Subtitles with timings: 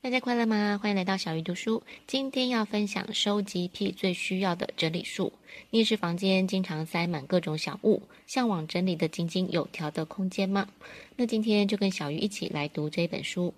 [0.00, 0.78] 大家快乐吗？
[0.80, 1.82] 欢迎来到小鱼读书。
[2.06, 5.32] 今天要分享收集癖最需要的整理术。
[5.70, 10.68] 你也是房间经常塞满各种小物，向往整理的井井有条的空间吗？
[11.16, 13.52] 那今天就跟小鱼一起来读这本书。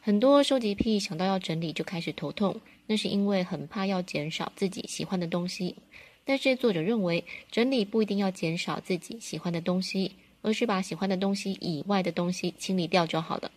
[0.00, 5.76] 很多收集癖想到要整理就开始头痛，那是因为很怕要减少自己喜欢的东西。
[6.24, 7.22] 但是作者认为，
[7.52, 13.52] 整理不一定要减少自己喜欢的东西，而是把喜欢的东西以外的东西清理掉就好了。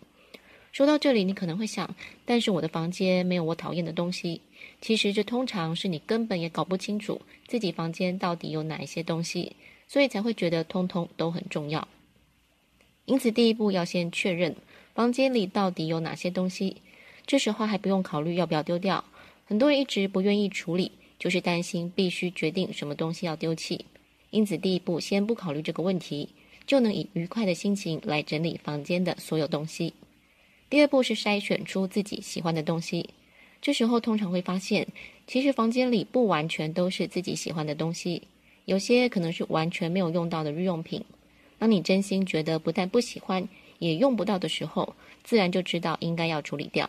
[0.72, 1.94] 说到这里，你可能会想，
[2.24, 4.40] 但是我的房间没有我讨厌的东西。
[4.80, 9.56] 其实这通常是你根本也搞不清楚自己房间到底有哪一些东西，
[9.88, 11.88] 所以才会觉得通通都很重要。
[13.04, 14.54] 因此，第一步要先确认
[14.94, 16.76] 房间里到底有哪些东西。
[17.26, 19.04] 这时候还不用考虑要不要丢掉。
[19.46, 23.84] 很多人一直不愿意处理，就是担心必须决定什么东西要丢弃。
[24.30, 26.28] 因此，第一步先不考虑这个问题，
[26.66, 29.92] 就能以愉快的心情来整理房间的所有东西。
[30.70, 33.10] 第二步是筛选出自己喜欢的东西，
[33.60, 34.86] 这时候通常会发现，
[35.26, 38.22] 其实房间里不完全都是自己喜欢的东西，
[38.66, 41.04] 有些可能是完全没有用到的日用品。
[41.58, 43.48] 当你真心觉得不但不喜欢，
[43.80, 46.88] 也用不到的时候，自然就知道应该要处理掉。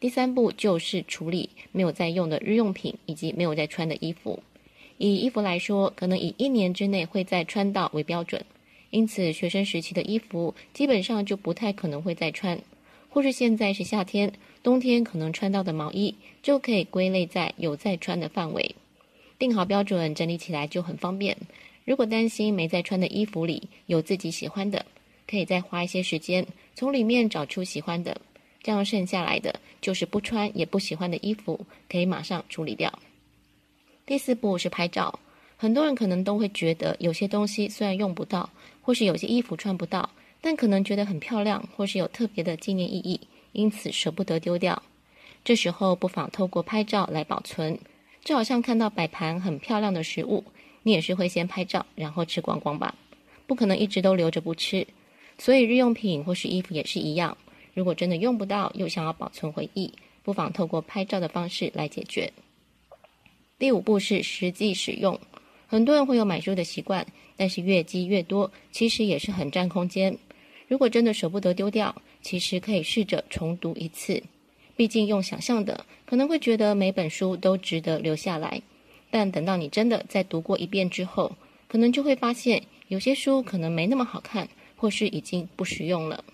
[0.00, 4.42] 第三步就是处理没有在用的日用品以及没有在穿的衣服。
[4.96, 8.42] 以衣服来说，可能以一年之内会再穿到为标准，
[8.88, 12.58] 因此学生时期的衣服基本上就不太可能会再穿。
[13.14, 16.12] 或是现在是夏天，冬天可能穿到的毛衣
[16.42, 18.74] 就可以归类在有在穿的范围，
[19.38, 21.36] 定好标准，整理起来就很方便。
[21.84, 24.84] 如果担心没在穿的衣服里有自己喜欢的，
[25.28, 28.20] 可以再花一些时间从里面找出喜欢的，
[28.64, 32.92] 这样剩下来的就是不穿也不喜欢的衣服，可以马上处理掉。
[34.04, 35.16] 第四步是拍照，
[35.56, 38.50] 很多人可能都会觉得有些东西虽然用不到，
[38.82, 40.10] 或是有些衣服穿不到。
[40.46, 43.18] 但可能觉得很漂亮，或是有特别的纪念意义，
[43.52, 44.82] 因此舍不得丢掉。
[45.42, 47.78] 这时候不妨透过拍照来保存，
[48.22, 50.44] 就好像看到摆盘很漂亮的食物，
[50.82, 52.94] 你也是会先拍照，然后吃光光吧？
[53.46, 54.86] 不可能一直都留着不吃。
[55.38, 57.38] 所以日用品或是衣服也是一样，
[57.72, 59.90] 如果真的用不到，又想要保存回忆，
[60.22, 62.30] 不妨透过拍照的方式来解决。
[63.58, 65.18] 第五步是实际使用，
[65.66, 70.18] 很多人会有买书的习惯，但是越积越多，其实也是很占空间。
[70.74, 74.20] 如果真的舍不得丢掉，其实可以试着重读一次。
[74.74, 78.60] 毕竟用想象的，可能会觉得每本书都值得留下来。
[79.08, 81.36] 但等到你真的再读过一遍之后，
[81.68, 86.24] 可能就会发现有些书可能没那么好看，或是已经不实用了。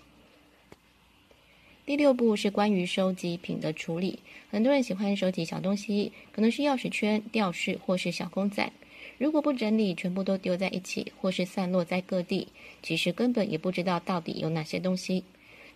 [1.85, 4.17] 第六步是关于收集品的处理。
[4.49, 8.73] 很多人喜欢收集小东西，可能是钥匙圈、吊饰或是小公仔。
[9.21, 12.47] 如果不整理，全部都丢在一起，或是散落在各地，
[12.81, 15.23] 其实根本也不知道到底有哪些东西。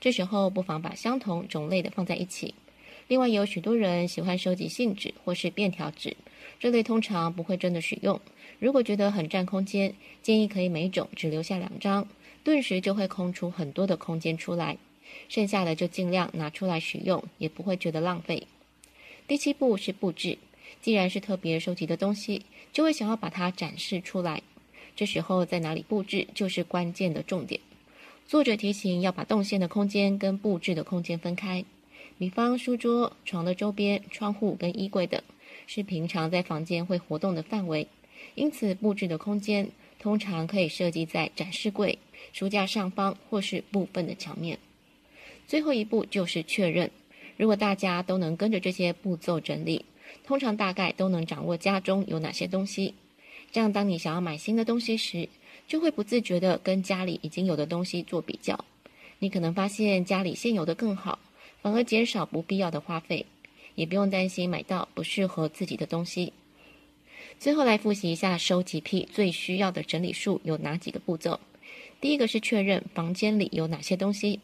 [0.02, 2.56] 这时候不妨把相同种类的放在一起。
[3.08, 6.18] 另外，有许多人喜欢收集信纸或是便条纸，
[6.60, 8.20] 这类通常不会真的使用。
[8.58, 12.08] 如果觉得很占空间，建议可以每种只留下两张，
[12.44, 14.76] 顿时就会空出很多的空间出来。
[15.30, 18.48] 剩下的就尽量拿出来使用，也不会觉得浪费。
[19.28, 20.40] 第七步是布置。
[20.82, 22.44] 既然是特别收集的东西，
[22.76, 24.44] 就会想要把它展示出来。
[24.98, 27.62] 这时候在哪里布置就是关键的重点。
[28.28, 31.64] 作者提醒要把动线的空间跟布置的空间分开。
[32.18, 35.22] 比方书桌、床的周边、窗户跟衣柜等，
[35.68, 37.88] 是平常在房间会活动的范围，
[38.36, 41.98] 因此布置的空间通常可以设计在展示柜、
[42.34, 44.60] 书架上方或是部分的墙面。
[45.48, 46.92] 最后一步就是确认，
[47.38, 49.86] 如果大家都能跟着这些步骤整理。
[50.26, 52.96] 通常大概都能掌握家中有哪些东西，
[53.52, 55.30] 这样当你想要买新的东西时，
[55.68, 58.66] 就会不自觉地跟家里已经有的东西做比较。
[59.20, 61.20] 你可能发现家里现有的更好，
[61.62, 63.26] 反而减少不必要的花费，
[63.76, 66.34] 也不用担心买到不适合自己的东西。
[67.40, 71.40] 最后来复习一下收集癖最需要的整理术有哪几个步骤：
[72.02, 74.40] 第一个是确认房间里有哪些东西；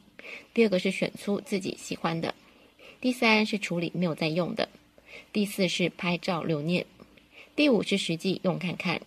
[0.53, 2.33] 第二个是选出自己喜欢的；
[2.99, 4.69] 第三是处理没有在用的。
[5.33, 6.85] 第四是拍照留念，
[7.55, 9.01] 第五是实际用看看，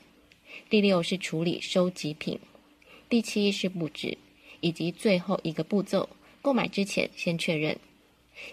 [0.71, 2.39] 第六是处理收集品，
[3.09, 4.19] 第七是布置，
[4.61, 6.09] 以及最后一个步骤，
[6.41, 7.79] 购买之前先确认。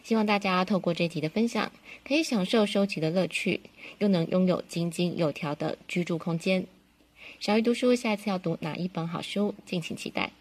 [0.04, 1.72] 希望大家透过这集的分享，
[2.04, 3.62] 可以享受收集的乐趣，
[4.00, 6.68] 又能拥有井井有条的居住空间。
[7.40, 10.32] 小鱼读书，下一次要读哪一本好书，敬请期待。